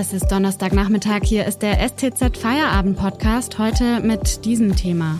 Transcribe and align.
Es 0.00 0.12
ist 0.12 0.30
Donnerstagnachmittag, 0.30 1.24
hier 1.24 1.44
ist 1.44 1.58
der 1.58 1.76
STZ 1.80 2.38
Feierabend 2.38 2.96
Podcast, 2.96 3.58
heute 3.58 3.98
mit 3.98 4.44
diesem 4.44 4.76
Thema. 4.76 5.18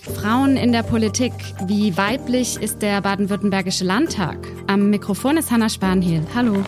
Frauen 0.00 0.56
in 0.56 0.72
der 0.72 0.82
Politik. 0.82 1.34
Wie 1.66 1.94
weiblich 1.94 2.56
ist 2.62 2.80
der 2.80 3.02
baden-württembergische 3.02 3.84
Landtag? 3.84 4.38
Am 4.68 4.88
Mikrofon 4.88 5.36
ist 5.36 5.50
Hanna 5.50 5.68
Spanhiel. 5.68 6.22
Hallo. 6.34 6.64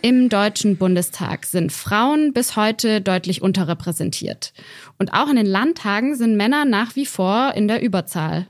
Im 0.00 0.28
Deutschen 0.28 0.76
Bundestag 0.76 1.44
sind 1.46 1.72
Frauen 1.72 2.32
bis 2.32 2.54
heute 2.54 3.00
deutlich 3.00 3.42
unterrepräsentiert. 3.42 4.52
Und 5.00 5.12
auch 5.12 5.28
in 5.28 5.34
den 5.34 5.46
Landtagen 5.46 6.14
sind 6.14 6.36
Männer 6.36 6.64
nach 6.64 6.94
wie 6.94 7.06
vor 7.06 7.54
in 7.56 7.66
der 7.66 7.82
Überzahl. 7.82 8.46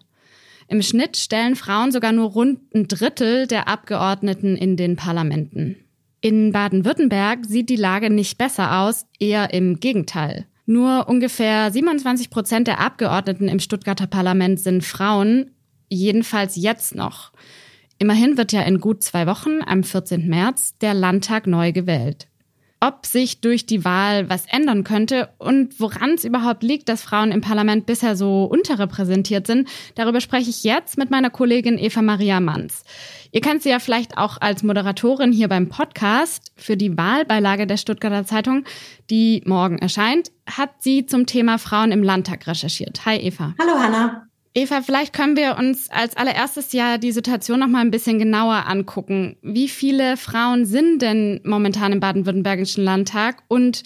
Im 0.68 0.82
Schnitt 0.82 1.16
stellen 1.16 1.56
Frauen 1.56 1.92
sogar 1.92 2.12
nur 2.12 2.30
rund 2.30 2.74
ein 2.74 2.88
Drittel 2.88 3.46
der 3.46 3.68
Abgeordneten 3.68 4.56
in 4.56 4.76
den 4.76 4.96
Parlamenten. 4.96 5.76
In 6.20 6.52
Baden-Württemberg 6.52 7.44
sieht 7.44 7.68
die 7.68 7.76
Lage 7.76 8.10
nicht 8.10 8.38
besser 8.38 8.80
aus, 8.80 9.06
eher 9.18 9.52
im 9.52 9.78
Gegenteil. 9.80 10.46
Nur 10.66 11.08
ungefähr 11.08 11.70
27 11.70 12.30
Prozent 12.30 12.66
der 12.66 12.80
Abgeordneten 12.80 13.48
im 13.48 13.58
Stuttgarter 13.58 14.06
Parlament 14.06 14.58
sind 14.58 14.82
Frauen, 14.82 15.50
jedenfalls 15.90 16.56
jetzt 16.56 16.94
noch. 16.94 17.32
Immerhin 17.98 18.38
wird 18.38 18.52
ja 18.52 18.62
in 18.62 18.80
gut 18.80 19.02
zwei 19.02 19.26
Wochen, 19.26 19.60
am 19.64 19.84
14. 19.84 20.26
März, 20.26 20.78
der 20.78 20.94
Landtag 20.94 21.46
neu 21.46 21.72
gewählt 21.72 22.28
ob 22.86 23.06
sich 23.06 23.40
durch 23.40 23.64
die 23.64 23.84
Wahl 23.84 24.28
was 24.28 24.44
ändern 24.46 24.84
könnte 24.84 25.30
und 25.38 25.80
woran 25.80 26.10
es 26.10 26.24
überhaupt 26.24 26.62
liegt, 26.62 26.88
dass 26.88 27.02
Frauen 27.02 27.32
im 27.32 27.40
Parlament 27.40 27.86
bisher 27.86 28.14
so 28.14 28.44
unterrepräsentiert 28.44 29.46
sind. 29.46 29.68
Darüber 29.94 30.20
spreche 30.20 30.50
ich 30.50 30.64
jetzt 30.64 30.98
mit 30.98 31.10
meiner 31.10 31.30
Kollegin 31.30 31.78
Eva 31.78 32.02
Maria 32.02 32.40
Manz. 32.40 32.84
Ihr 33.32 33.40
kennt 33.40 33.62
sie 33.62 33.70
ja 33.70 33.78
vielleicht 33.78 34.18
auch 34.18 34.40
als 34.40 34.62
Moderatorin 34.62 35.32
hier 35.32 35.48
beim 35.48 35.68
Podcast. 35.68 36.52
Für 36.56 36.76
die 36.76 36.96
Wahlbeilage 36.96 37.66
der 37.66 37.78
Stuttgarter 37.78 38.26
Zeitung, 38.26 38.64
die 39.10 39.42
morgen 39.46 39.78
erscheint, 39.78 40.30
hat 40.46 40.82
sie 40.82 41.06
zum 41.06 41.24
Thema 41.24 41.58
Frauen 41.58 41.90
im 41.90 42.02
Landtag 42.02 42.46
recherchiert. 42.46 43.06
Hi 43.06 43.16
Eva. 43.16 43.54
Hallo 43.58 43.78
Hanna. 43.78 44.26
Eva, 44.56 44.82
vielleicht 44.82 45.12
können 45.12 45.36
wir 45.36 45.56
uns 45.58 45.90
als 45.90 46.16
allererstes 46.16 46.72
ja 46.72 46.96
die 46.96 47.10
Situation 47.10 47.58
noch 47.58 47.66
mal 47.66 47.80
ein 47.80 47.90
bisschen 47.90 48.20
genauer 48.20 48.66
angucken. 48.68 49.36
Wie 49.42 49.68
viele 49.68 50.16
Frauen 50.16 50.64
sind 50.64 51.02
denn 51.02 51.40
momentan 51.44 51.92
im 51.92 51.98
baden-württembergischen 51.98 52.84
Landtag 52.84 53.42
und 53.48 53.82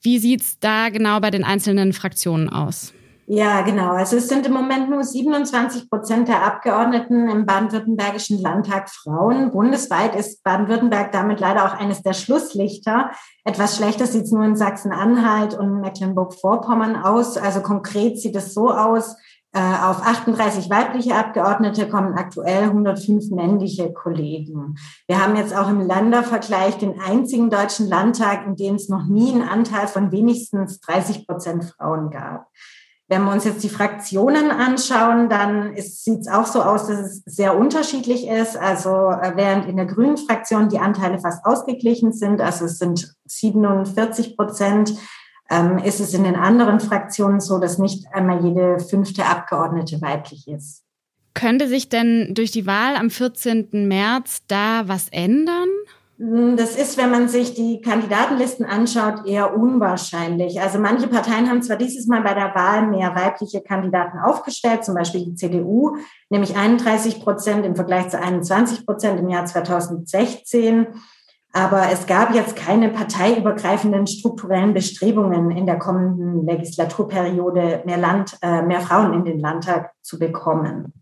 wie 0.00 0.18
sieht's 0.18 0.58
da 0.60 0.88
genau 0.88 1.20
bei 1.20 1.30
den 1.30 1.44
einzelnen 1.44 1.92
Fraktionen 1.92 2.48
aus? 2.48 2.94
Ja, 3.30 3.60
genau. 3.60 3.90
Also 3.90 4.16
es 4.16 4.28
sind 4.28 4.46
im 4.46 4.54
Moment 4.54 4.88
nur 4.88 5.04
27 5.04 5.90
Prozent 5.90 6.28
der 6.28 6.42
Abgeordneten 6.42 7.28
im 7.28 7.44
baden-württembergischen 7.44 8.40
Landtag 8.40 8.88
Frauen. 8.88 9.50
Bundesweit 9.50 10.14
ist 10.14 10.42
Baden-Württemberg 10.42 11.12
damit 11.12 11.38
leider 11.38 11.66
auch 11.66 11.74
eines 11.74 12.00
der 12.02 12.14
Schlusslichter. 12.14 13.10
Etwas 13.44 13.76
schlechter 13.76 14.06
sieht 14.06 14.24
es 14.24 14.32
nur 14.32 14.44
in 14.44 14.56
Sachsen-Anhalt 14.56 15.52
und 15.52 15.82
Mecklenburg-Vorpommern 15.82 16.96
aus. 16.96 17.36
Also 17.36 17.60
konkret 17.60 18.18
sieht 18.18 18.34
es 18.34 18.54
so 18.54 18.70
aus, 18.70 19.14
auf 19.52 20.02
38 20.02 20.68
weibliche 20.68 21.14
Abgeordnete 21.14 21.88
kommen 21.88 22.14
aktuell 22.14 22.64
105 22.64 23.30
männliche 23.30 23.92
Kollegen. 23.92 24.76
Wir 25.06 25.24
haben 25.24 25.36
jetzt 25.36 25.56
auch 25.56 25.68
im 25.68 25.80
Ländervergleich 25.80 26.76
den 26.76 27.00
einzigen 27.00 27.48
deutschen 27.48 27.88
Landtag, 27.88 28.46
in 28.46 28.56
dem 28.56 28.74
es 28.74 28.88
noch 28.88 29.06
nie 29.06 29.32
einen 29.32 29.48
Anteil 29.48 29.88
von 29.88 30.12
wenigstens 30.12 30.80
30 30.80 31.26
Prozent 31.26 31.64
Frauen 31.64 32.10
gab. 32.10 32.48
Wenn 33.10 33.24
wir 33.24 33.32
uns 33.32 33.44
jetzt 33.44 33.64
die 33.64 33.70
Fraktionen 33.70 34.50
anschauen, 34.50 35.30
dann 35.30 35.74
sieht 35.78 36.20
es 36.20 36.28
auch 36.28 36.44
so 36.44 36.62
aus, 36.62 36.88
dass 36.88 36.98
es 36.98 37.22
sehr 37.24 37.58
unterschiedlich 37.58 38.28
ist. 38.28 38.54
Also 38.58 38.90
äh, 38.90 39.32
während 39.34 39.64
in 39.64 39.78
der 39.78 39.86
Grünen 39.86 40.18
Fraktion 40.18 40.68
die 40.68 40.78
Anteile 40.78 41.18
fast 41.18 41.42
ausgeglichen 41.46 42.12
sind, 42.12 42.42
also 42.42 42.66
es 42.66 42.76
sind 42.76 43.14
47 43.24 44.36
Prozent 44.36 44.92
ähm, 45.50 45.78
ist 45.78 46.00
es 46.00 46.14
in 46.14 46.24
den 46.24 46.36
anderen 46.36 46.80
Fraktionen 46.80 47.40
so, 47.40 47.58
dass 47.58 47.78
nicht 47.78 48.06
einmal 48.12 48.44
jede 48.44 48.78
fünfte 48.78 49.24
Abgeordnete 49.24 50.00
weiblich 50.00 50.46
ist. 50.48 50.84
Könnte 51.34 51.68
sich 51.68 51.88
denn 51.88 52.34
durch 52.34 52.50
die 52.50 52.66
Wahl 52.66 52.96
am 52.96 53.10
14. 53.10 53.86
März 53.86 54.42
da 54.48 54.88
was 54.88 55.08
ändern? 55.08 55.68
Hm, 56.18 56.56
das 56.56 56.76
ist, 56.76 56.98
wenn 56.98 57.10
man 57.10 57.28
sich 57.28 57.54
die 57.54 57.80
Kandidatenlisten 57.80 58.66
anschaut, 58.66 59.24
eher 59.24 59.56
unwahrscheinlich. 59.56 60.60
Also 60.60 60.78
manche 60.78 61.06
Parteien 61.06 61.48
haben 61.48 61.62
zwar 61.62 61.76
dieses 61.76 62.08
Mal 62.08 62.22
bei 62.22 62.34
der 62.34 62.54
Wahl 62.54 62.88
mehr 62.88 63.14
weibliche 63.14 63.60
Kandidaten 63.60 64.18
aufgestellt, 64.18 64.84
zum 64.84 64.96
Beispiel 64.96 65.24
die 65.24 65.36
CDU, 65.36 65.96
nämlich 66.28 66.56
31 66.56 67.20
Prozent 67.20 67.64
im 67.64 67.76
Vergleich 67.76 68.08
zu 68.08 68.20
21 68.20 68.84
Prozent 68.84 69.20
im 69.20 69.28
Jahr 69.28 69.46
2016. 69.46 70.88
Aber 71.52 71.90
es 71.90 72.06
gab 72.06 72.34
jetzt 72.34 72.56
keine 72.56 72.90
parteiübergreifenden 72.90 74.06
strukturellen 74.06 74.74
Bestrebungen 74.74 75.50
in 75.50 75.66
der 75.66 75.78
kommenden 75.78 76.46
Legislaturperiode, 76.46 77.82
mehr 77.86 77.96
Land, 77.96 78.36
äh, 78.42 78.62
mehr 78.62 78.80
Frauen 78.80 79.14
in 79.14 79.24
den 79.24 79.40
Landtag 79.40 79.92
zu 80.02 80.18
bekommen. 80.18 80.92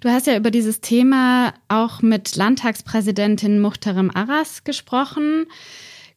Du 0.00 0.10
hast 0.10 0.26
ja 0.26 0.36
über 0.36 0.50
dieses 0.50 0.82
Thema 0.82 1.54
auch 1.68 2.02
mit 2.02 2.36
Landtagspräsidentin 2.36 3.60
Muhterem 3.60 4.10
Arras 4.12 4.64
gesprochen. 4.64 5.46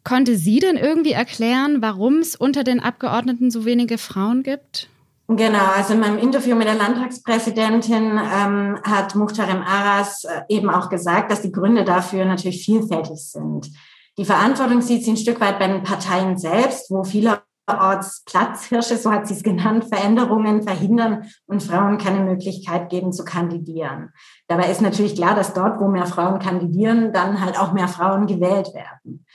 Konnte 0.03 0.35
sie 0.35 0.59
denn 0.59 0.75
irgendwie 0.75 1.13
erklären, 1.13 1.81
warum 1.81 2.17
es 2.17 2.35
unter 2.35 2.63
den 2.63 2.81
Abgeordneten 2.81 3.51
so 3.51 3.63
wenige 3.63 3.97
Frauen 3.97 4.43
gibt? 4.43 4.89
Genau, 5.31 5.63
also 5.75 5.93
in 5.93 5.99
meinem 5.99 6.17
Interview 6.17 6.55
mit 6.55 6.67
der 6.67 6.73
Landtagspräsidentin 6.73 8.19
ähm, 8.19 8.79
hat 8.81 9.13
Muhtarem 9.13 9.61
Aras 9.61 10.23
äh, 10.23 10.41
eben 10.49 10.71
auch 10.71 10.89
gesagt, 10.89 11.29
dass 11.29 11.43
die 11.43 11.51
Gründe 11.51 11.83
dafür 11.83 12.25
natürlich 12.25 12.65
vielfältig 12.65 13.17
sind. 13.17 13.69
Die 14.17 14.25
Verantwortung 14.25 14.81
sieht 14.81 15.05
sie 15.05 15.11
ein 15.11 15.17
Stück 15.17 15.39
weit 15.39 15.59
bei 15.59 15.67
den 15.67 15.83
Parteien 15.83 16.35
selbst, 16.35 16.89
wo 16.89 17.03
vielerorts 17.03 18.23
Platzhirsche, 18.25 18.97
so 18.97 19.11
hat 19.11 19.27
sie 19.27 19.35
es 19.35 19.43
genannt, 19.43 19.85
Veränderungen 19.85 20.63
verhindern 20.63 21.29
und 21.45 21.61
Frauen 21.61 21.99
keine 21.99 22.21
Möglichkeit 22.21 22.89
geben 22.89 23.13
zu 23.13 23.23
kandidieren. 23.23 24.09
Dabei 24.47 24.71
ist 24.71 24.81
natürlich 24.81 25.13
klar, 25.13 25.35
dass 25.35 25.53
dort, 25.53 25.79
wo 25.79 25.89
mehr 25.89 26.07
Frauen 26.07 26.39
kandidieren, 26.39 27.13
dann 27.13 27.39
halt 27.39 27.59
auch 27.59 27.71
mehr 27.71 27.87
Frauen 27.87 28.25
gewählt 28.25 28.73
werden. 28.73 29.27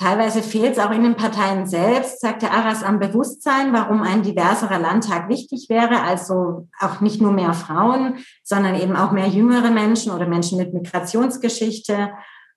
Teilweise 0.00 0.42
fehlt 0.42 0.78
es 0.78 0.78
auch 0.78 0.92
in 0.92 1.02
den 1.02 1.14
Parteien 1.14 1.66
selbst, 1.66 2.22
sagte 2.22 2.50
Aras, 2.50 2.82
am 2.82 2.98
Bewusstsein, 2.98 3.74
warum 3.74 4.00
ein 4.00 4.22
diverserer 4.22 4.78
Landtag 4.78 5.28
wichtig 5.28 5.66
wäre. 5.68 6.00
Also 6.00 6.68
auch 6.80 7.02
nicht 7.02 7.20
nur 7.20 7.32
mehr 7.32 7.52
Frauen, 7.52 8.16
sondern 8.42 8.76
eben 8.76 8.96
auch 8.96 9.12
mehr 9.12 9.28
jüngere 9.28 9.70
Menschen 9.70 10.10
oder 10.10 10.26
Menschen 10.26 10.56
mit 10.56 10.72
Migrationsgeschichte. 10.72 12.12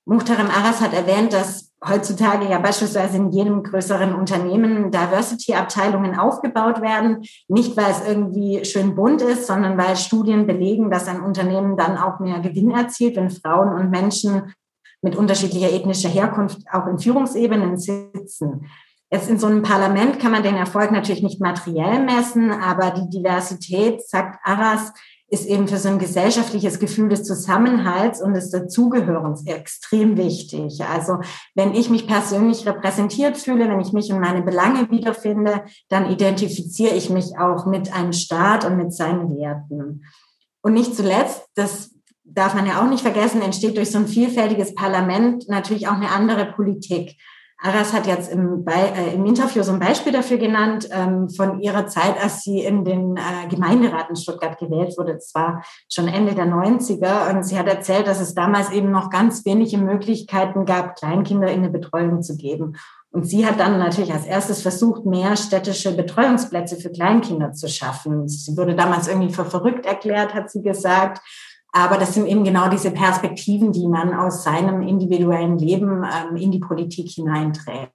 Muhtarem 0.05 0.47
Aras 0.47 0.79
hat 0.79 0.93
erwähnt, 0.93 1.33
dass 1.33 1.73
heutzutage 1.85 2.47
ja 2.47 2.59
beispielsweise 2.59 3.17
in 3.17 3.31
jedem 3.31 3.61
größeren 3.61 4.15
Unternehmen 4.15 4.89
Diversity-Abteilungen 4.89 6.17
aufgebaut 6.17 6.81
werden. 6.81 7.23
Nicht, 7.49 7.75
weil 7.75 7.91
es 7.91 8.07
irgendwie 8.07 8.63
schön 8.63 8.95
bunt 8.95 9.21
ist, 9.21 9.47
sondern 9.47 9.77
weil 9.77 9.97
Studien 9.97 10.47
belegen, 10.47 10.89
dass 10.89 11.09
ein 11.09 11.21
Unternehmen 11.21 11.75
dann 11.75 11.97
auch 11.97 12.21
mehr 12.21 12.39
Gewinn 12.39 12.71
erzielt, 12.71 13.17
wenn 13.17 13.29
Frauen 13.29 13.73
und 13.73 13.89
Menschen 13.89 14.53
mit 15.03 15.15
unterschiedlicher 15.15 15.71
ethnischer 15.71 16.09
Herkunft 16.09 16.59
auch 16.71 16.87
in 16.87 16.97
Führungsebenen 16.97 17.77
sitzen. 17.77 18.67
Jetzt 19.11 19.29
in 19.29 19.37
so 19.37 19.45
einem 19.45 19.61
Parlament 19.61 20.19
kann 20.19 20.31
man 20.31 20.41
den 20.41 20.55
Erfolg 20.55 20.91
natürlich 20.91 21.21
nicht 21.21 21.39
materiell 21.39 22.03
messen, 22.03 22.51
aber 22.51 22.89
die 22.89 23.09
Diversität, 23.09 24.01
sagt 24.07 24.39
Arras, 24.43 24.91
ist 25.33 25.45
eben 25.45 25.67
für 25.67 25.77
so 25.77 25.89
ein 25.89 25.99
gesellschaftliches 25.99 26.79
Gefühl 26.79 27.09
des 27.09 27.23
Zusammenhalts 27.23 28.21
und 28.21 28.33
des 28.33 28.51
Dazugehörens 28.51 29.45
extrem 29.47 30.15
wichtig. 30.15 30.83
Also 30.83 31.19
wenn 31.55 31.73
ich 31.73 31.89
mich 31.89 32.07
persönlich 32.07 32.67
repräsentiert 32.67 33.37
fühle, 33.37 33.67
wenn 33.67 33.81
ich 33.81 33.93
mich 33.93 34.11
und 34.11 34.19
meine 34.19 34.43
Belange 34.43 34.89
wiederfinde, 34.91 35.63
dann 35.89 36.09
identifiziere 36.09 36.95
ich 36.95 37.09
mich 37.09 37.37
auch 37.37 37.65
mit 37.65 37.91
einem 37.93 38.13
Staat 38.13 38.63
und 38.65 38.77
mit 38.77 38.93
seinen 38.93 39.35
Werten. 39.35 40.05
Und 40.61 40.73
nicht 40.73 40.95
zuletzt, 40.95 41.47
das 41.55 41.91
darf 42.33 42.53
man 42.53 42.65
ja 42.65 42.81
auch 42.81 42.89
nicht 42.89 43.01
vergessen, 43.01 43.41
entsteht 43.41 43.77
durch 43.77 43.91
so 43.91 43.99
ein 43.99 44.07
vielfältiges 44.07 44.75
Parlament 44.75 45.47
natürlich 45.49 45.87
auch 45.87 45.93
eine 45.93 46.11
andere 46.11 46.45
Politik. 46.45 47.17
Aras 47.63 47.93
hat 47.93 48.07
jetzt 48.07 48.29
im, 48.29 48.65
äh, 48.67 49.13
im 49.13 49.25
Interview 49.25 49.63
so 49.63 49.71
ein 49.71 49.79
Beispiel 49.79 50.11
dafür 50.11 50.37
genannt, 50.37 50.89
ähm, 50.91 51.29
von 51.29 51.61
ihrer 51.61 51.87
Zeit, 51.87 52.21
als 52.21 52.41
sie 52.41 52.59
in 52.59 52.83
den 52.83 53.15
äh, 53.15 53.47
Gemeinderat 53.49 54.09
in 54.09 54.17
Stuttgart 54.17 54.59
gewählt 54.59 54.97
wurde. 54.97 55.13
Das 55.13 55.33
war 55.33 55.63
schon 55.89 56.09
Ende 56.09 56.35
der 56.35 56.45
90er. 56.45 57.33
Und 57.33 57.43
sie 57.43 57.57
hat 57.57 57.67
erzählt, 57.67 58.05
dass 58.05 58.19
es 58.19 58.33
damals 58.33 58.69
eben 58.71 58.91
noch 58.91 59.09
ganz 59.09 59.45
wenige 59.45 59.77
Möglichkeiten 59.77 60.65
gab, 60.65 60.97
Kleinkinder 60.97 61.47
in 61.47 61.59
eine 61.59 61.69
Betreuung 61.69 62.21
zu 62.21 62.35
geben. 62.35 62.75
Und 63.11 63.25
sie 63.25 63.45
hat 63.45 63.61
dann 63.61 63.79
natürlich 63.79 64.11
als 64.11 64.25
erstes 64.25 64.61
versucht, 64.61 65.05
mehr 65.05 65.37
städtische 65.37 65.95
Betreuungsplätze 65.95 66.75
für 66.75 66.91
Kleinkinder 66.91 67.53
zu 67.53 67.69
schaffen. 67.69 68.27
Sie 68.27 68.57
wurde 68.57 68.75
damals 68.75 69.07
irgendwie 69.07 69.33
für 69.33 69.45
verrückt 69.45 69.85
erklärt, 69.85 70.33
hat 70.33 70.51
sie 70.51 70.63
gesagt. 70.63 71.21
Aber 71.75 71.97
das 71.97 72.13
sind 72.13 72.27
eben 72.27 72.43
genau 72.43 72.69
diese 72.69 72.91
Perspektiven, 72.91 73.71
die 73.71 73.87
man 73.87 74.13
aus 74.13 74.43
seinem 74.43 74.83
individuellen 74.83 75.57
Leben 75.57 76.03
ähm, 76.03 76.35
in 76.37 76.51
die 76.51 76.59
Politik 76.59 77.09
hineinträgt. 77.09 77.91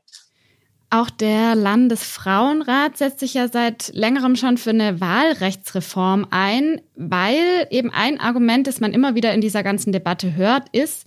Auch 0.91 1.11
der 1.11 1.55
Landesfrauenrat 1.55 2.97
setzt 2.97 3.21
sich 3.21 3.35
ja 3.35 3.49
seit 3.49 3.91
längerem 3.95 4.37
schon 4.37 4.57
für 4.57 4.71
eine 4.71 5.01
Wahlrechtsreform 5.03 6.27
ein, 6.31 6.81
weil 6.97 7.67
eben 7.71 7.93
ein 7.93 8.19
Argument, 8.19 8.67
das 8.67 8.81
man 8.81 8.95
immer 8.95 9.15
wieder 9.15 9.35
in 9.35 9.43
dieser 9.43 9.63
ganzen 9.63 9.93
Debatte 9.93 10.35
hört, 10.35 10.71
ist, 10.73 11.07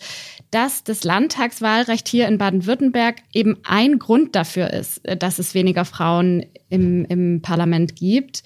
dass 0.51 0.83
das 0.83 1.03
Landtagswahlrecht 1.03 2.07
hier 2.07 2.27
in 2.27 2.37
Baden-Württemberg 2.37 3.17
eben 3.33 3.57
ein 3.63 3.97
Grund 3.97 4.35
dafür 4.35 4.71
ist, 4.71 5.01
dass 5.17 5.39
es 5.39 5.55
weniger 5.55 5.83
Frauen 5.83 6.45
im, 6.69 7.03
im 7.05 7.41
Parlament 7.41 7.95
gibt. 7.95 8.43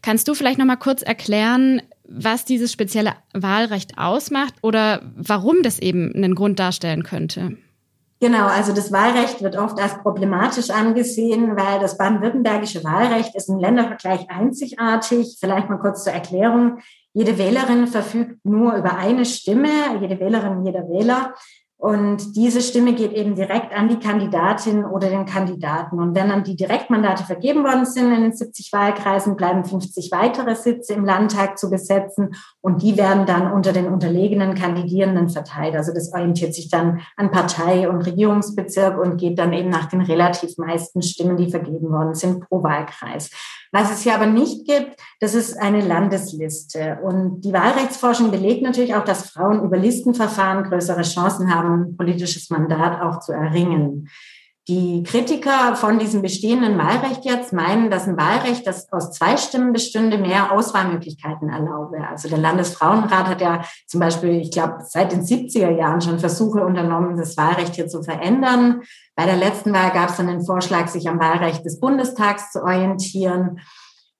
Kannst 0.00 0.28
du 0.28 0.34
vielleicht 0.34 0.58
noch 0.58 0.66
mal 0.66 0.76
kurz 0.76 1.02
erklären, 1.02 1.82
was 2.10 2.44
dieses 2.44 2.72
spezielle 2.72 3.14
Wahlrecht 3.32 3.96
ausmacht 3.96 4.54
oder 4.62 5.00
warum 5.16 5.62
das 5.62 5.78
eben 5.78 6.12
einen 6.14 6.34
Grund 6.34 6.58
darstellen 6.58 7.02
könnte? 7.04 7.56
Genau, 8.22 8.46
also 8.48 8.74
das 8.74 8.92
Wahlrecht 8.92 9.40
wird 9.42 9.56
oft 9.56 9.80
als 9.80 9.96
problematisch 10.02 10.68
angesehen, 10.68 11.56
weil 11.56 11.80
das 11.80 11.96
baden-württembergische 11.96 12.84
Wahlrecht 12.84 13.34
ist 13.34 13.48
im 13.48 13.58
Ländervergleich 13.58 14.28
einzigartig. 14.28 15.38
Vielleicht 15.40 15.70
mal 15.70 15.78
kurz 15.78 16.04
zur 16.04 16.12
Erklärung. 16.12 16.80
Jede 17.14 17.38
Wählerin 17.38 17.86
verfügt 17.86 18.44
nur 18.44 18.74
über 18.74 18.98
eine 18.98 19.24
Stimme, 19.24 19.70
jede 20.02 20.20
Wählerin, 20.20 20.66
jeder 20.66 20.86
Wähler. 20.88 21.34
Und 21.80 22.36
diese 22.36 22.60
Stimme 22.60 22.92
geht 22.92 23.12
eben 23.12 23.34
direkt 23.34 23.74
an 23.74 23.88
die 23.88 23.98
Kandidatin 23.98 24.84
oder 24.84 25.08
den 25.08 25.24
Kandidaten. 25.24 25.98
Und 25.98 26.14
wenn 26.14 26.28
dann 26.28 26.44
die 26.44 26.54
Direktmandate 26.54 27.24
vergeben 27.24 27.64
worden 27.64 27.86
sind 27.86 28.12
in 28.12 28.20
den 28.20 28.32
70 28.34 28.70
Wahlkreisen, 28.74 29.34
bleiben 29.34 29.64
50 29.64 30.12
weitere 30.12 30.54
Sitze 30.54 30.92
im 30.92 31.06
Landtag 31.06 31.58
zu 31.58 31.70
besetzen. 31.70 32.34
Und 32.60 32.82
die 32.82 32.98
werden 32.98 33.24
dann 33.24 33.50
unter 33.50 33.72
den 33.72 33.86
unterlegenen 33.86 34.54
Kandidierenden 34.54 35.30
verteilt. 35.30 35.74
Also 35.74 35.94
das 35.94 36.12
orientiert 36.12 36.54
sich 36.54 36.68
dann 36.68 37.00
an 37.16 37.30
Partei 37.30 37.88
und 37.88 38.02
Regierungsbezirk 38.02 38.98
und 38.98 39.16
geht 39.16 39.38
dann 39.38 39.54
eben 39.54 39.70
nach 39.70 39.86
den 39.86 40.02
relativ 40.02 40.58
meisten 40.58 41.00
Stimmen, 41.00 41.38
die 41.38 41.50
vergeben 41.50 41.90
worden 41.90 42.14
sind 42.14 42.46
pro 42.46 42.62
Wahlkreis. 42.62 43.30
Was 43.72 43.92
es 43.92 44.02
hier 44.02 44.14
aber 44.14 44.26
nicht 44.26 44.66
gibt, 44.66 45.00
das 45.20 45.34
ist 45.34 45.56
eine 45.56 45.80
Landesliste. 45.80 46.98
Und 47.02 47.42
die 47.42 47.52
Wahlrechtsforschung 47.52 48.30
belegt 48.30 48.62
natürlich 48.62 48.94
auch, 48.94 49.04
dass 49.04 49.30
Frauen 49.30 49.62
über 49.62 49.76
Listenverfahren 49.76 50.64
größere 50.64 51.02
Chancen 51.02 51.54
haben, 51.54 51.82
ein 51.82 51.96
politisches 51.96 52.50
Mandat 52.50 53.00
auch 53.00 53.20
zu 53.20 53.32
erringen. 53.32 54.08
Die 54.70 55.02
Kritiker 55.02 55.74
von 55.74 55.98
diesem 55.98 56.22
bestehenden 56.22 56.78
Wahlrecht 56.78 57.24
jetzt 57.24 57.52
meinen, 57.52 57.90
dass 57.90 58.06
ein 58.06 58.16
Wahlrecht, 58.16 58.64
das 58.68 58.86
aus 58.92 59.10
zwei 59.10 59.36
Stimmen 59.36 59.72
bestünde, 59.72 60.16
mehr 60.16 60.52
Auswahlmöglichkeiten 60.52 61.48
erlaube. 61.48 62.06
Also 62.08 62.28
der 62.28 62.38
Landesfrauenrat 62.38 63.26
hat 63.26 63.40
ja 63.40 63.64
zum 63.88 63.98
Beispiel, 63.98 64.40
ich 64.40 64.52
glaube, 64.52 64.76
seit 64.86 65.10
den 65.10 65.22
70er 65.22 65.76
Jahren 65.76 66.00
schon 66.00 66.20
Versuche 66.20 66.64
unternommen, 66.64 67.16
das 67.16 67.36
Wahlrecht 67.36 67.74
hier 67.74 67.88
zu 67.88 68.04
verändern. 68.04 68.82
Bei 69.16 69.26
der 69.26 69.34
letzten 69.34 69.72
Wahl 69.72 69.90
gab 69.90 70.10
es 70.10 70.18
dann 70.18 70.28
den 70.28 70.46
Vorschlag, 70.46 70.86
sich 70.86 71.08
am 71.08 71.18
Wahlrecht 71.18 71.64
des 71.64 71.80
Bundestags 71.80 72.52
zu 72.52 72.62
orientieren. 72.62 73.58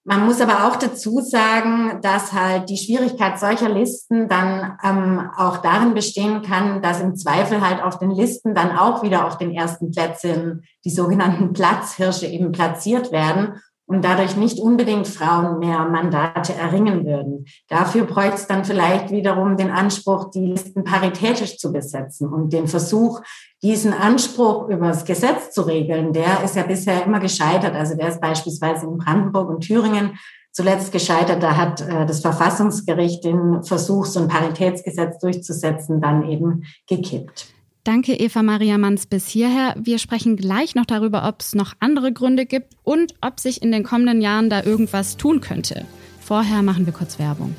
Man 0.05 0.25
muss 0.25 0.41
aber 0.41 0.67
auch 0.67 0.77
dazu 0.77 1.21
sagen, 1.21 2.01
dass 2.01 2.33
halt 2.33 2.71
die 2.71 2.79
Schwierigkeit 2.79 3.39
solcher 3.39 3.69
Listen 3.69 4.29
dann 4.29 4.79
ähm, 4.83 5.31
auch 5.37 5.59
darin 5.59 5.93
bestehen 5.93 6.41
kann, 6.41 6.81
dass 6.81 7.03
im 7.03 7.17
Zweifel 7.17 7.61
halt 7.61 7.83
auf 7.83 7.99
den 7.99 8.11
Listen 8.11 8.55
dann 8.55 8.77
auch 8.77 9.03
wieder 9.03 9.27
auf 9.27 9.37
den 9.37 9.51
ersten 9.51 9.91
Plätzen 9.91 10.65
die 10.87 10.91
sogenannten 10.91 11.53
Platzhirsche 11.53 12.27
eben 12.27 12.51
platziert 12.51 13.13
werden 13.13 13.61
und 13.91 14.05
dadurch 14.05 14.37
nicht 14.37 14.61
unbedingt 14.61 15.09
Frauen 15.09 15.59
mehr 15.59 15.81
Mandate 15.81 16.55
erringen 16.55 17.05
würden. 17.05 17.45
Dafür 17.69 18.05
bräuchte 18.05 18.37
es 18.37 18.47
dann 18.47 18.65
vielleicht 18.65 19.11
wiederum 19.11 19.57
den 19.57 19.73
Anspruch, 19.73 20.31
die 20.31 20.47
Listen 20.47 20.85
paritätisch 20.85 21.59
zu 21.59 21.73
besetzen 21.73 22.33
und 22.33 22.53
den 22.53 22.69
Versuch, 22.69 23.21
diesen 23.65 23.93
Anspruch 23.93 24.69
über 24.69 24.87
das 24.87 25.05
Gesetz 25.05 25.51
zu 25.51 25.63
regeln, 25.63 26.13
der 26.13 26.45
ist 26.45 26.55
ja 26.55 26.63
bisher 26.63 27.05
immer 27.05 27.19
gescheitert. 27.19 27.75
Also 27.75 27.97
der 27.97 28.11
ist 28.11 28.21
beispielsweise 28.21 28.87
in 28.87 28.97
Brandenburg 28.97 29.49
und 29.49 29.63
Thüringen 29.63 30.17
zuletzt 30.53 30.93
gescheitert. 30.93 31.43
Da 31.43 31.57
hat 31.57 31.81
äh, 31.81 32.07
das 32.07 32.21
Verfassungsgericht 32.21 33.25
den 33.25 33.65
Versuch, 33.65 34.07
so 34.07 34.21
ein 34.21 34.29
Paritätsgesetz 34.29 35.19
durchzusetzen, 35.19 36.01
dann 36.01 36.31
eben 36.31 36.63
gekippt. 36.89 37.50
Danke, 37.85 38.13
Eva 38.13 38.43
Maria 38.43 38.77
Manns, 38.77 39.07
bis 39.07 39.27
hierher. 39.29 39.75
Wir 39.79 39.99
sprechen 39.99 40.37
gleich 40.37 40.75
noch 40.75 40.85
darüber, 40.85 41.27
ob 41.27 41.41
es 41.41 41.55
noch 41.55 41.73
andere 41.81 42.13
Gründe 42.13 42.45
gibt 42.45 42.75
und 42.85 43.15
ob 43.23 43.41
sich 43.41 43.63
in 43.63 43.73
den 43.73 43.85
kommenden 43.85 44.21
Jahren 44.21 44.51
da 44.51 44.63
irgendwas 44.63 45.17
tun 45.17 45.41
könnte. 45.41 45.87
Vorher 46.21 46.63
machen 46.63 46.85
wir 46.85 46.93
kurz 46.93 47.19
Werbung. 47.19 47.57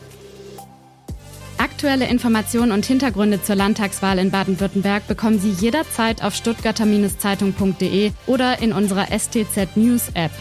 Aktuelle 1.58 2.08
Informationen 2.08 2.72
und 2.72 2.86
Hintergründe 2.86 3.42
zur 3.42 3.56
Landtagswahl 3.56 4.20
in 4.20 4.30
Baden-Württemberg 4.30 5.08
bekommen 5.08 5.40
Sie 5.40 5.52
jederzeit 5.52 6.24
auf 6.24 6.36
stuttgarter-zeitung.de 6.36 8.12
oder 8.28 8.62
in 8.62 8.74
unserer 8.74 9.08
STZ 9.08 9.76
News 9.76 10.10
App. 10.14 10.32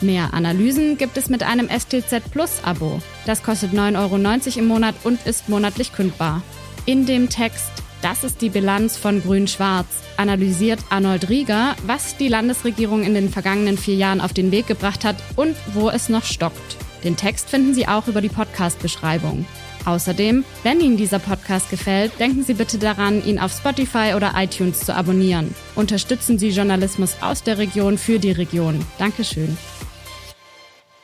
Mehr 0.00 0.34
Analysen 0.34 0.98
gibt 0.98 1.16
es 1.16 1.28
mit 1.28 1.42
einem 1.42 1.68
STZ 1.68 2.30
Plus 2.30 2.60
Abo. 2.64 3.00
Das 3.26 3.42
kostet 3.42 3.72
9,90 3.72 3.96
Euro 3.98 4.58
im 4.58 4.66
Monat 4.66 4.94
und 5.04 5.24
ist 5.26 5.48
monatlich 5.48 5.92
kündbar. 5.92 6.42
In 6.86 7.06
dem 7.06 7.28
Text 7.28 7.70
das 8.02 8.24
ist 8.24 8.40
die 8.42 8.48
Bilanz 8.48 8.96
von 8.96 9.22
Grün-Schwarz. 9.22 9.86
Analysiert 10.16 10.80
Arnold 10.90 11.28
Rieger, 11.28 11.76
was 11.86 12.16
die 12.16 12.28
Landesregierung 12.28 13.02
in 13.02 13.14
den 13.14 13.28
vergangenen 13.28 13.78
vier 13.78 13.96
Jahren 13.96 14.20
auf 14.20 14.32
den 14.32 14.50
Weg 14.50 14.66
gebracht 14.66 15.04
hat 15.04 15.16
und 15.36 15.56
wo 15.74 15.90
es 15.90 16.08
noch 16.08 16.24
stockt. 16.24 16.76
Den 17.04 17.16
Text 17.16 17.48
finden 17.48 17.74
Sie 17.74 17.86
auch 17.86 18.08
über 18.08 18.20
die 18.20 18.28
Podcast-Beschreibung. 18.28 19.46
Außerdem, 19.84 20.44
wenn 20.64 20.80
Ihnen 20.80 20.96
dieser 20.96 21.18
Podcast 21.18 21.70
gefällt, 21.70 22.18
denken 22.18 22.42
Sie 22.42 22.54
bitte 22.54 22.78
daran, 22.78 23.24
ihn 23.24 23.38
auf 23.38 23.52
Spotify 23.52 24.14
oder 24.16 24.34
iTunes 24.36 24.80
zu 24.80 24.94
abonnieren. 24.94 25.54
Unterstützen 25.76 26.38
Sie 26.38 26.50
Journalismus 26.50 27.16
aus 27.20 27.42
der 27.42 27.58
Region 27.58 27.96
für 27.96 28.18
die 28.18 28.32
Region. 28.32 28.84
Dankeschön. 28.98 29.56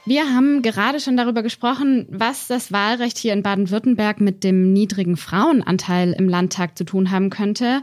Wir 0.06 0.34
haben 0.34 0.60
gerade 0.60 1.00
schon 1.00 1.16
darüber 1.16 1.42
gesprochen, 1.42 2.06
was 2.10 2.46
das 2.46 2.70
Wahlrecht 2.70 3.16
hier 3.16 3.32
in 3.32 3.42
Baden-Württemberg 3.42 4.20
mit 4.20 4.44
dem 4.44 4.74
niedrigen 4.74 5.16
Frauenanteil 5.16 6.12
im 6.12 6.28
Landtag 6.28 6.76
zu 6.76 6.84
tun 6.84 7.10
haben 7.10 7.30
könnte. 7.30 7.82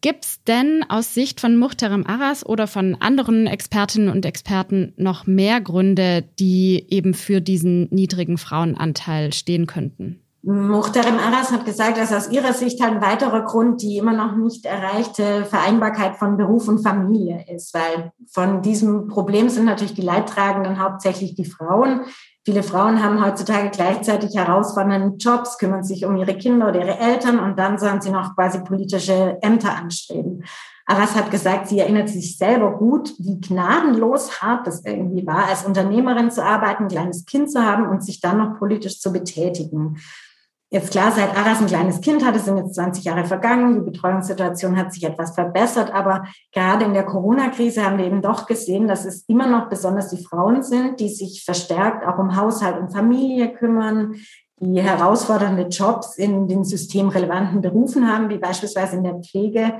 Gibt 0.00 0.24
es 0.24 0.42
denn 0.44 0.82
aus 0.88 1.12
Sicht 1.12 1.40
von 1.40 1.56
Muhterem 1.56 2.06
Aras 2.06 2.44
oder 2.44 2.66
von 2.66 2.94
anderen 2.94 3.46
Expertinnen 3.46 4.08
und 4.08 4.24
Experten 4.24 4.94
noch 4.96 5.26
mehr 5.26 5.60
Gründe, 5.60 6.24
die 6.38 6.86
eben 6.88 7.12
für 7.12 7.42
diesen 7.42 7.86
niedrigen 7.90 8.38
Frauenanteil 8.38 9.34
stehen 9.34 9.66
könnten? 9.66 10.21
Muhterem 10.44 11.18
Aras 11.20 11.52
hat 11.52 11.64
gesagt, 11.64 11.98
dass 11.98 12.12
aus 12.12 12.28
ihrer 12.28 12.52
Sicht 12.52 12.82
halt 12.82 12.94
ein 12.94 13.00
weiterer 13.00 13.44
Grund 13.44 13.80
die 13.80 13.96
immer 13.96 14.12
noch 14.12 14.34
nicht 14.34 14.66
erreichte 14.66 15.44
Vereinbarkeit 15.44 16.16
von 16.16 16.36
Beruf 16.36 16.66
und 16.66 16.82
Familie 16.82 17.44
ist, 17.48 17.72
weil 17.74 18.10
von 18.28 18.60
diesem 18.60 19.06
Problem 19.06 19.48
sind 19.48 19.66
natürlich 19.66 19.94
die 19.94 20.02
Leidtragenden 20.02 20.82
hauptsächlich 20.82 21.36
die 21.36 21.44
Frauen. 21.44 22.00
Viele 22.44 22.64
Frauen 22.64 23.00
haben 23.00 23.24
heutzutage 23.24 23.70
gleichzeitig 23.70 24.34
herausfordernde 24.34 25.16
Jobs, 25.16 25.58
kümmern 25.58 25.84
sich 25.84 26.04
um 26.04 26.16
ihre 26.16 26.36
Kinder 26.36 26.70
oder 26.70 26.80
ihre 26.80 26.98
Eltern 26.98 27.38
und 27.38 27.56
dann 27.56 27.78
sollen 27.78 28.00
sie 28.00 28.10
noch 28.10 28.34
quasi 28.34 28.64
politische 28.64 29.38
Ämter 29.42 29.76
anstreben. 29.76 30.42
Aras 30.86 31.14
hat 31.14 31.30
gesagt, 31.30 31.68
sie 31.68 31.78
erinnert 31.78 32.08
sich 32.08 32.36
selber 32.36 32.76
gut, 32.76 33.14
wie 33.18 33.40
gnadenlos 33.40 34.42
hart 34.42 34.66
das 34.66 34.84
irgendwie 34.84 35.24
war, 35.24 35.46
als 35.46 35.64
Unternehmerin 35.64 36.32
zu 36.32 36.44
arbeiten, 36.44 36.84
ein 36.84 36.88
kleines 36.88 37.26
Kind 37.26 37.48
zu 37.48 37.62
haben 37.62 37.88
und 37.88 38.04
sich 38.04 38.20
dann 38.20 38.38
noch 38.38 38.58
politisch 38.58 38.98
zu 38.98 39.12
betätigen. 39.12 39.98
Jetzt 40.72 40.90
klar, 40.90 41.12
seit 41.12 41.36
Aras 41.36 41.60
ein 41.60 41.66
kleines 41.66 42.00
Kind 42.00 42.24
hatte, 42.24 42.38
sind 42.38 42.56
jetzt 42.56 42.76
20 42.76 43.04
Jahre 43.04 43.26
vergangen. 43.26 43.74
Die 43.74 43.90
Betreuungssituation 43.90 44.78
hat 44.78 44.90
sich 44.90 45.04
etwas 45.04 45.34
verbessert, 45.34 45.92
aber 45.92 46.24
gerade 46.50 46.86
in 46.86 46.94
der 46.94 47.04
Corona-Krise 47.04 47.84
haben 47.84 47.98
wir 47.98 48.06
eben 48.06 48.22
doch 48.22 48.46
gesehen, 48.46 48.88
dass 48.88 49.04
es 49.04 49.24
immer 49.28 49.46
noch 49.46 49.68
besonders 49.68 50.08
die 50.08 50.24
Frauen 50.24 50.62
sind, 50.62 50.98
die 50.98 51.10
sich 51.10 51.44
verstärkt 51.44 52.06
auch 52.06 52.18
um 52.18 52.36
Haushalt 52.36 52.80
und 52.80 52.90
Familie 52.90 53.52
kümmern, 53.52 54.14
die 54.60 54.80
herausfordernde 54.80 55.64
Jobs 55.64 56.16
in 56.16 56.48
den 56.48 56.64
systemrelevanten 56.64 57.60
Berufen 57.60 58.10
haben, 58.10 58.30
wie 58.30 58.38
beispielsweise 58.38 58.96
in 58.96 59.04
der 59.04 59.20
Pflege, 59.20 59.74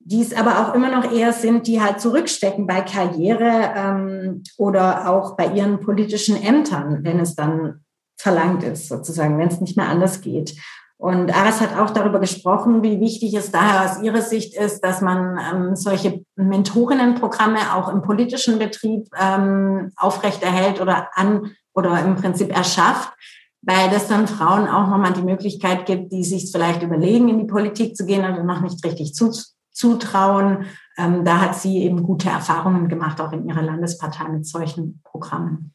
die 0.00 0.20
es 0.20 0.36
aber 0.36 0.60
auch 0.60 0.74
immer 0.74 0.90
noch 0.90 1.10
eher 1.10 1.32
sind, 1.32 1.66
die 1.66 1.80
halt 1.80 1.98
zurückstecken 2.02 2.66
bei 2.66 2.82
Karriere 2.82 3.72
ähm, 3.74 4.42
oder 4.58 5.08
auch 5.08 5.34
bei 5.34 5.46
ihren 5.46 5.80
politischen 5.80 6.36
Ämtern, 6.36 7.04
wenn 7.04 7.20
es 7.20 7.34
dann 7.34 7.85
verlangt 8.16 8.62
ist, 8.62 8.88
sozusagen, 8.88 9.38
wenn 9.38 9.48
es 9.48 9.60
nicht 9.60 9.76
mehr 9.76 9.88
anders 9.88 10.20
geht. 10.20 10.56
Und 10.98 11.36
Aras 11.36 11.60
hat 11.60 11.76
auch 11.78 11.90
darüber 11.90 12.18
gesprochen, 12.20 12.82
wie 12.82 13.00
wichtig 13.00 13.34
es 13.34 13.50
daher 13.50 13.84
aus 13.84 14.02
ihrer 14.02 14.22
Sicht 14.22 14.56
ist, 14.56 14.80
dass 14.80 15.02
man 15.02 15.38
ähm, 15.38 15.76
solche 15.76 16.24
Mentorinnenprogramme 16.36 17.74
auch 17.74 17.90
im 17.90 18.00
politischen 18.00 18.58
Betrieb 18.58 19.08
ähm, 19.20 19.92
aufrechterhält 19.96 20.80
oder 20.80 21.08
an 21.12 21.52
oder 21.74 22.02
im 22.02 22.16
Prinzip 22.16 22.56
erschafft, 22.56 23.12
weil 23.60 23.90
das 23.90 24.08
dann 24.08 24.26
Frauen 24.26 24.66
auch 24.68 24.88
nochmal 24.88 25.12
die 25.12 25.22
Möglichkeit 25.22 25.84
gibt, 25.84 26.12
die 26.12 26.24
sich 26.24 26.50
vielleicht 26.50 26.82
überlegen, 26.82 27.28
in 27.28 27.40
die 27.40 27.44
Politik 27.44 27.94
zu 27.94 28.06
gehen 28.06 28.24
oder 28.24 28.42
noch 28.42 28.62
nicht 28.62 28.82
richtig 28.82 29.12
zu, 29.12 29.30
zutrauen. 29.72 30.64
Ähm, 30.96 31.26
da 31.26 31.42
hat 31.42 31.56
sie 31.56 31.82
eben 31.82 32.02
gute 32.04 32.30
Erfahrungen 32.30 32.88
gemacht, 32.88 33.20
auch 33.20 33.32
in 33.32 33.46
ihrer 33.46 33.62
Landespartei 33.62 34.28
mit 34.30 34.46
solchen 34.46 35.02
Programmen. 35.04 35.74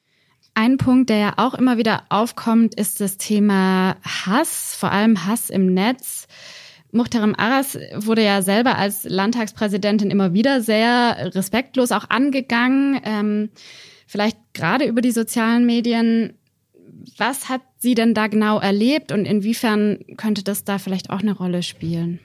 Ein 0.54 0.78
Punkt, 0.78 1.10
der 1.10 1.18
ja 1.18 1.34
auch 1.38 1.54
immer 1.54 1.78
wieder 1.78 2.04
aufkommt, 2.10 2.76
ist 2.76 3.00
das 3.00 3.18
Thema 3.18 3.96
Hass, 4.04 4.76
vor 4.76 4.92
allem 4.92 5.26
Hass 5.26 5.50
im 5.50 5.74
Netz. 5.74 6.28
Muhterem 6.92 7.36
Aras 7.36 7.78
wurde 7.96 8.24
ja 8.24 8.42
selber 8.42 8.78
als 8.78 9.06
Landtagspräsidentin 9.06 10.12
immer 10.12 10.34
wieder 10.34 10.62
sehr 10.62 11.32
respektlos 11.34 11.92
auch 11.94 12.10
angegangen. 12.10 13.00
Ähm, 13.06 13.50
vielleicht 14.08 14.38
gerade 14.54 14.86
über 14.86 15.02
die 15.02 15.12
sozialen 15.12 15.66
Medien. 15.66 16.34
Was 17.18 17.48
hat 17.48 17.62
sie 17.78 17.96
denn 17.96 18.14
da 18.14 18.28
genau 18.28 18.60
erlebt 18.60 19.12
und 19.12 19.26
inwiefern 19.26 20.00
könnte 20.18 20.44
das 20.44 20.66
da 20.66 20.80
vielleicht 20.80 21.10
auch 21.10 21.22
eine 21.22 21.36
Rolle 21.36 21.64
spielen? 21.64 22.20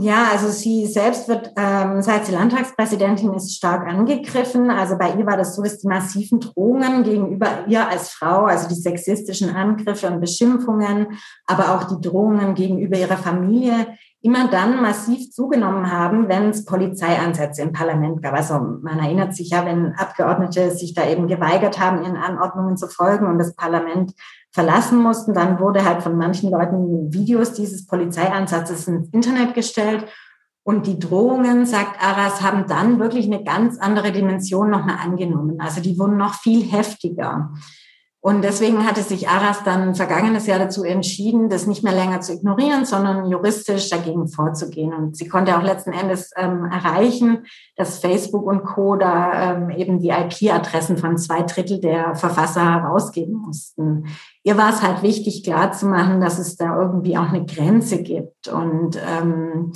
Ja, 0.00 0.28
also 0.30 0.48
sie 0.50 0.86
selbst 0.86 1.26
wird, 1.26 1.50
ähm, 1.56 2.02
seit 2.02 2.24
sie 2.24 2.32
Landtagspräsidentin 2.32 3.34
ist, 3.34 3.56
stark 3.56 3.84
angegriffen. 3.84 4.70
Also 4.70 4.96
bei 4.96 5.12
ihr 5.14 5.26
war 5.26 5.36
das 5.36 5.56
so, 5.56 5.62
dass 5.62 5.78
die 5.78 5.88
massiven 5.88 6.38
Drohungen 6.38 7.02
gegenüber 7.02 7.66
ihr 7.66 7.88
als 7.88 8.10
Frau, 8.10 8.44
also 8.44 8.68
die 8.68 8.80
sexistischen 8.80 9.50
Angriffe 9.56 10.06
und 10.06 10.20
Beschimpfungen, 10.20 11.18
aber 11.46 11.74
auch 11.74 11.82
die 11.82 12.08
Drohungen 12.08 12.54
gegenüber 12.54 12.96
ihrer 12.96 13.16
Familie 13.16 13.88
immer 14.20 14.46
dann 14.48 14.80
massiv 14.80 15.32
zugenommen 15.32 15.90
haben, 15.90 16.28
wenn 16.28 16.50
es 16.50 16.64
Polizeieinsätze 16.64 17.62
im 17.62 17.72
Parlament 17.72 18.22
gab. 18.22 18.34
Also 18.34 18.54
man 18.54 19.00
erinnert 19.00 19.34
sich 19.34 19.50
ja, 19.50 19.66
wenn 19.66 19.94
Abgeordnete 19.94 20.70
sich 20.70 20.94
da 20.94 21.08
eben 21.08 21.26
geweigert 21.26 21.80
haben, 21.80 22.04
ihren 22.04 22.16
Anordnungen 22.16 22.76
zu 22.76 22.86
folgen 22.86 23.26
und 23.26 23.38
das 23.38 23.56
Parlament 23.56 24.12
verlassen 24.58 24.98
mussten. 25.00 25.34
Dann 25.34 25.60
wurde 25.60 25.84
halt 25.84 26.02
von 26.02 26.16
manchen 26.16 26.50
Leuten 26.50 27.12
Videos 27.14 27.52
dieses 27.52 27.86
Polizeieinsatzes 27.86 28.88
ins 28.88 29.08
Internet 29.10 29.54
gestellt. 29.54 30.04
Und 30.64 30.88
die 30.88 30.98
Drohungen, 30.98 31.64
sagt 31.64 32.02
Aras, 32.02 32.42
haben 32.42 32.66
dann 32.66 32.98
wirklich 32.98 33.26
eine 33.26 33.44
ganz 33.44 33.78
andere 33.78 34.10
Dimension 34.10 34.68
nochmal 34.68 34.96
angenommen. 35.00 35.60
Also 35.60 35.80
die 35.80 35.96
wurden 35.96 36.16
noch 36.16 36.34
viel 36.34 36.64
heftiger. 36.64 37.52
Und 38.20 38.42
deswegen 38.42 38.84
hatte 38.84 39.02
sich 39.02 39.28
Aras 39.28 39.62
dann 39.62 39.94
vergangenes 39.94 40.48
Jahr 40.48 40.58
dazu 40.58 40.82
entschieden, 40.82 41.48
das 41.48 41.68
nicht 41.68 41.84
mehr 41.84 41.92
länger 41.92 42.20
zu 42.20 42.32
ignorieren, 42.32 42.84
sondern 42.84 43.30
juristisch 43.30 43.90
dagegen 43.90 44.26
vorzugehen. 44.26 44.92
Und 44.92 45.16
sie 45.16 45.28
konnte 45.28 45.56
auch 45.56 45.62
letzten 45.62 45.92
Endes 45.92 46.32
ähm, 46.36 46.64
erreichen, 46.64 47.46
dass 47.76 48.00
Facebook 48.00 48.44
und 48.44 48.64
Co. 48.64 48.96
da 48.96 49.52
ähm, 49.52 49.70
eben 49.70 50.00
die 50.00 50.10
IP-Adressen 50.10 50.98
von 50.98 51.16
zwei 51.16 51.42
Drittel 51.42 51.80
der 51.80 52.16
Verfasser 52.16 52.82
herausgeben 52.82 53.34
mussten. 53.34 54.06
Ihr 54.42 54.56
war 54.58 54.70
es 54.70 54.82
halt 54.82 55.04
wichtig, 55.04 55.44
klarzumachen, 55.44 56.20
dass 56.20 56.40
es 56.40 56.56
da 56.56 56.76
irgendwie 56.76 57.16
auch 57.16 57.28
eine 57.28 57.46
Grenze 57.46 58.02
gibt. 58.02 58.48
Und 58.48 58.96
ähm, 58.96 59.72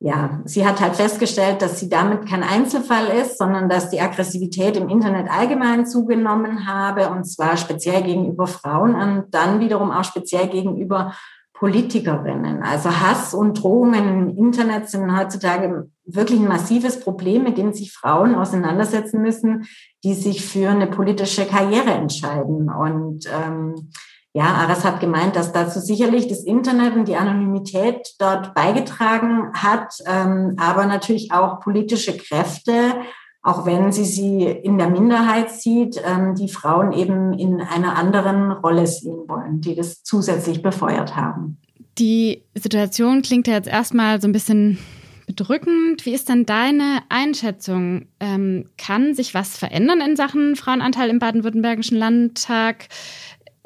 ja, 0.00 0.40
sie 0.44 0.64
hat 0.66 0.80
halt 0.80 0.94
festgestellt, 0.94 1.60
dass 1.60 1.80
sie 1.80 1.88
damit 1.88 2.28
kein 2.28 2.44
Einzelfall 2.44 3.08
ist, 3.08 3.36
sondern 3.36 3.68
dass 3.68 3.90
die 3.90 4.00
Aggressivität 4.00 4.76
im 4.76 4.88
Internet 4.88 5.28
allgemein 5.28 5.86
zugenommen 5.86 6.68
habe, 6.68 7.10
und 7.10 7.24
zwar 7.24 7.56
speziell 7.56 8.02
gegenüber 8.02 8.46
Frauen 8.46 8.94
und 8.94 9.26
dann 9.32 9.58
wiederum 9.58 9.90
auch 9.90 10.04
speziell 10.04 10.46
gegenüber 10.48 11.14
Politikerinnen. 11.52 12.62
Also 12.62 12.88
Hass 12.88 13.34
und 13.34 13.60
Drohungen 13.60 14.08
im 14.08 14.36
Internet 14.36 14.88
sind 14.88 15.18
heutzutage 15.18 15.90
wirklich 16.04 16.38
ein 16.38 16.46
massives 16.46 17.00
Problem, 17.00 17.42
mit 17.42 17.58
dem 17.58 17.72
sich 17.72 17.92
Frauen 17.92 18.36
auseinandersetzen 18.36 19.20
müssen, 19.20 19.66
die 20.04 20.14
sich 20.14 20.46
für 20.46 20.70
eine 20.70 20.86
politische 20.86 21.44
Karriere 21.46 21.90
entscheiden. 21.90 22.70
Und 22.70 23.26
ähm, 23.26 23.90
ja, 24.34 24.44
Aras 24.44 24.84
hat 24.84 25.00
gemeint, 25.00 25.36
dass 25.36 25.52
dazu 25.52 25.80
sicherlich 25.80 26.28
das 26.28 26.44
Internet 26.44 26.94
und 26.94 27.08
die 27.08 27.16
Anonymität 27.16 28.14
dort 28.18 28.54
beigetragen 28.54 29.52
hat, 29.54 29.94
ähm, 30.06 30.54
aber 30.58 30.86
natürlich 30.86 31.32
auch 31.32 31.60
politische 31.60 32.16
Kräfte, 32.16 32.94
auch 33.42 33.64
wenn 33.64 33.92
sie 33.92 34.04
sie 34.04 34.44
in 34.44 34.78
der 34.78 34.90
Minderheit 34.90 35.50
sieht, 35.50 36.00
ähm, 36.04 36.34
die 36.34 36.48
Frauen 36.48 36.92
eben 36.92 37.32
in 37.32 37.60
einer 37.60 37.96
anderen 37.96 38.52
Rolle 38.52 38.86
sehen 38.86 39.24
wollen, 39.28 39.60
die 39.60 39.74
das 39.74 40.02
zusätzlich 40.02 40.62
befeuert 40.62 41.16
haben. 41.16 41.58
Die 41.98 42.42
Situation 42.54 43.22
klingt 43.22 43.46
ja 43.48 43.54
jetzt 43.54 43.68
erstmal 43.68 44.20
so 44.20 44.28
ein 44.28 44.32
bisschen 44.32 44.78
bedrückend. 45.26 46.04
Wie 46.06 46.14
ist 46.14 46.28
denn 46.28 46.46
deine 46.46 47.02
Einschätzung? 47.08 48.06
Ähm, 48.18 48.66
kann 48.78 49.14
sich 49.14 49.34
was 49.34 49.58
verändern 49.58 50.00
in 50.00 50.16
Sachen 50.16 50.56
Frauenanteil 50.56 51.10
im 51.10 51.18
baden-württembergischen 51.18 51.98
Landtag? 51.98 52.88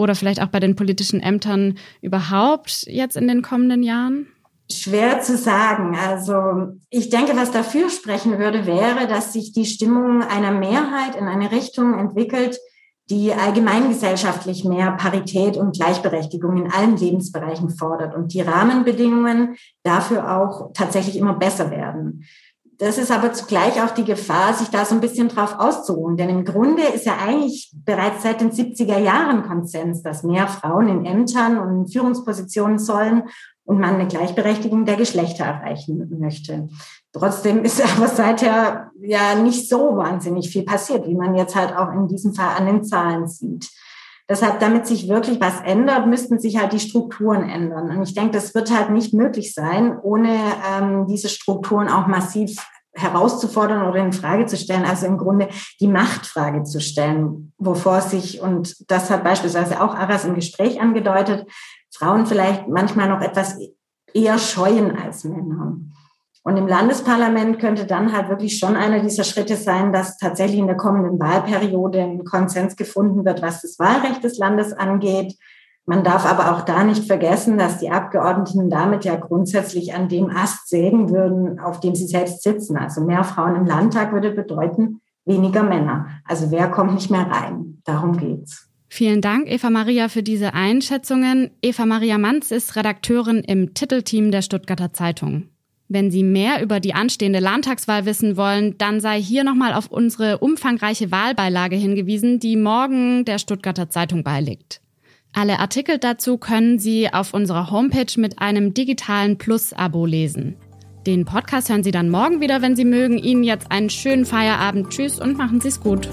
Oder 0.03 0.15
vielleicht 0.15 0.43
auch 0.43 0.49
bei 0.49 0.61
den 0.61 0.77
politischen 0.77 1.21
Ämtern 1.21 1.79
überhaupt 2.01 2.85
jetzt 2.87 3.17
in 3.17 3.29
den 3.29 3.43
kommenden 3.43 3.83
Jahren? 3.83 4.27
Schwer 4.71 5.21
zu 5.21 5.37
sagen. 5.37 5.97
Also 5.97 6.79
ich 6.91 7.11
denke, 7.11 7.37
was 7.37 7.51
dafür 7.51 7.91
sprechen 7.91 8.39
würde, 8.39 8.67
wäre, 8.67 9.07
dass 9.07 9.33
sich 9.33 9.53
die 9.53 9.67
Stimmung 9.67 10.23
einer 10.23 10.53
Mehrheit 10.53 11.17
in 11.19 11.29
eine 11.29 11.51
Richtung 11.51 11.99
entwickelt, 11.99 12.59
die 13.11 13.33
allgemeingesellschaftlich 13.33 14.65
mehr 14.65 14.93
Parität 14.93 15.57
und 15.57 15.77
Gleichberechtigung 15.77 16.57
in 16.57 16.71
allen 16.71 16.97
Lebensbereichen 16.97 17.71
fordert 17.71 18.15
und 18.15 18.33
die 18.33 18.41
Rahmenbedingungen 18.41 19.57
dafür 19.83 20.39
auch 20.39 20.73
tatsächlich 20.73 21.17
immer 21.17 21.35
besser 21.35 21.71
werden. 21.71 22.25
Das 22.83 22.99
ist 22.99 23.13
aber 23.13 23.33
zugleich 23.33 23.81
auch 23.81 23.93
die 23.93 24.05
Gefahr, 24.05 24.55
sich 24.55 24.69
da 24.69 24.85
so 24.85 24.97
ein 24.97 25.01
bisschen 25.01 25.29
drauf 25.29 25.55
auszuruhen. 25.57 26.17
Denn 26.17 26.29
im 26.29 26.45
Grunde 26.45 26.83
ist 26.83 27.07
ja 27.07 27.17
eigentlich 27.25 27.73
bereits 27.85 28.25
seit 28.25 28.41
den 28.41 28.51
70er 28.51 28.99
Jahren 28.99 29.45
Konsens, 29.45 30.03
dass 30.03 30.25
mehr 30.25 30.49
Frauen 30.49 30.89
in 30.89 31.05
Ämtern 31.05 31.59
und 31.61 31.83
in 31.83 31.87
Führungspositionen 31.87 32.81
sollen 32.81 33.23
und 33.63 33.79
man 33.79 33.95
eine 33.95 34.09
Gleichberechtigung 34.09 34.85
der 34.85 34.97
Geschlechter 34.97 35.45
erreichen 35.45 36.09
möchte. 36.19 36.71
Trotzdem 37.13 37.63
ist 37.63 37.81
aber 37.97 38.09
seither 38.09 38.91
ja 39.01 39.37
nicht 39.37 39.69
so 39.69 39.97
wahnsinnig 39.97 40.51
viel 40.51 40.65
passiert, 40.65 41.07
wie 41.07 41.15
man 41.15 41.37
jetzt 41.37 41.55
halt 41.55 41.77
auch 41.77 41.93
in 41.93 42.09
diesem 42.09 42.35
Fall 42.35 42.57
an 42.59 42.67
den 42.67 42.83
Zahlen 42.83 43.29
sieht. 43.29 43.71
Deshalb, 44.29 44.61
damit 44.61 44.87
sich 44.87 45.09
wirklich 45.09 45.41
was 45.41 45.61
ändert, 45.61 46.07
müssten 46.07 46.39
sich 46.39 46.59
halt 46.59 46.73
die 46.73 46.81
Strukturen 46.81 47.49
ändern. 47.49 47.91
Und 47.91 48.03
ich 48.03 48.15
denke, 48.15 48.33
das 48.33 48.55
wird 48.55 48.75
halt 48.75 48.91
nicht 48.91 49.13
möglich 49.13 49.53
sein, 49.53 49.99
ohne 50.01 50.37
ähm, 50.79 51.07
diese 51.07 51.29
Strukturen 51.29 51.89
auch 51.89 52.07
massiv 52.07 52.57
herauszufordern 52.95 53.89
oder 53.89 54.05
in 54.05 54.13
Frage 54.13 54.47
zu 54.47 54.57
stellen, 54.57 54.85
also 54.85 55.07
im 55.07 55.17
Grunde 55.17 55.49
die 55.81 55.89
Machtfrage 55.89 56.63
zu 56.63 56.81
stellen, 56.81 57.53
wovor 57.59 58.03
sich, 58.03 58.41
und 58.41 58.91
das 58.91 59.11
hat 59.11 59.25
beispielsweise 59.25 59.83
auch 59.83 59.95
Aras 59.95 60.25
im 60.25 60.35
Gespräch 60.35 60.81
angedeutet, 60.81 61.47
Frauen 61.91 62.27
vielleicht 62.27 62.69
manchmal 62.69 63.09
noch 63.09 63.21
etwas 63.21 63.57
eher 64.13 64.39
scheuen 64.39 64.97
als 64.97 65.25
Männer. 65.25 65.77
Und 66.45 66.57
im 66.57 66.67
Landesparlament 66.67 67.61
könnte 67.61 67.87
dann 67.87 68.13
halt 68.13 68.29
wirklich 68.29 68.59
schon 68.59 68.75
einer 68.75 69.01
dieser 69.01 69.23
Schritte 69.23 69.57
sein, 69.57 69.93
dass 69.93 70.19
tatsächlich 70.19 70.59
in 70.59 70.67
der 70.67 70.77
kommenden 70.77 71.21
Wahlperiode 71.21 72.03
ein 72.03 72.25
Konsens 72.25 72.77
gefunden 72.77 73.25
wird, 73.25 73.43
was 73.43 73.63
das 73.63 73.79
Wahlrecht 73.79 74.25
des 74.25 74.39
Landes 74.39 74.73
angeht. 74.73 75.35
Man 75.87 76.05
darf 76.05 76.27
aber 76.27 76.53
auch 76.53 76.65
da 76.65 76.85
nicht 76.85 77.05
vergessen, 77.07 77.59
dass 77.59 77.79
die 77.79 77.91
Abgeordneten 77.91 78.71
damit 78.71 79.05
ja 79.05 79.17
grundsätzlich 79.17 79.95
an 79.95 80.09
dem 80.09 80.31
Ast 80.31 80.69
sägen 80.69 81.11
würden, 81.11 81.61
auf 81.61 81.81
dem 81.81 81.95
sie 81.95 82.07
selbst 82.07 82.43
sitzen. 82.43 82.77
Also 82.77 83.03
mehr 83.03 83.25
Frauen 83.25 83.57
im 83.57 83.67
Landtag 83.67 84.13
würde 84.13 84.31
bedeuten 84.31 85.01
weniger 85.25 85.63
Männer. 85.63 86.09
Also 86.25 86.51
wer 86.51 86.69
kommt 86.71 86.95
nicht 86.95 87.11
mehr 87.11 87.29
rein? 87.29 87.81
Darum 87.85 88.17
geht's. 88.17 88.69
Vielen 88.89 89.23
Dank, 89.23 89.51
Eva 89.51 89.71
Maria, 89.71 90.09
für 90.09 90.23
diese 90.23 90.55
Einschätzungen. 90.55 91.51
Eva 91.63 91.87
Maria 91.87 92.19
Manz 92.19 92.51
ist 92.51 92.77
Redakteurin 92.77 93.39
im 93.39 93.75
Titelteam 93.75 94.31
der 94.31 94.43
Stuttgarter 94.43 94.93
Zeitung. 94.93 95.52
Wenn 95.95 96.11
Sie 96.11 96.23
mehr 96.23 96.63
über 96.63 96.81
die 96.81 96.95
anstehende 96.95 97.39
Landtagswahl 97.39 98.07
wissen 98.07 98.39
wollen, 98.39 98.79
dann 98.79 99.03
sei 99.03 99.21
hier 99.21 99.45
nochmal 99.45 99.75
auf 99.75 99.89
unsere 99.89 100.39
umfangreiche 100.39 101.11
Wahlbeilage 101.11 101.77
hingewiesen, 101.77 102.41
die 102.41 102.57
morgen 102.57 103.27
der 103.27 103.39
Stuttgarter 103.39 103.91
Zeitung 103.91 104.23
beiliegt. 104.23 104.81
Alle 105.35 105.59
Artikel 105.59 105.99
dazu 105.99 106.39
können 106.39 106.79
Sie 106.79 107.13
auf 107.13 107.35
unserer 107.35 107.71
Homepage 107.71 108.19
mit 108.19 108.39
einem 108.39 108.73
digitalen 108.73 109.37
Plus-Abo 109.37 110.07
lesen. 110.07 110.57
Den 111.07 111.27
Podcast 111.27 111.69
hören 111.69 111.83
Sie 111.83 111.91
dann 111.91 112.09
morgen 112.09 112.41
wieder, 112.41 112.63
wenn 112.63 112.75
Sie 112.75 112.87
mögen. 112.87 113.19
Ihnen 113.19 113.45
jetzt 113.45 113.71
einen 113.71 113.91
schönen 113.91 114.25
Feierabend. 114.25 114.89
Tschüss 114.89 115.21
und 115.21 115.37
machen 115.37 115.61
Sie 115.61 115.69
es 115.69 115.79
gut. 115.79 116.09